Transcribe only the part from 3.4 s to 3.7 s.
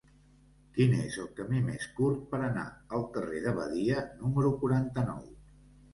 de